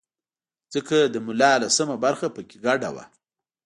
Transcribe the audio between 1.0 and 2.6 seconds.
د ملا لسمه برخه په کې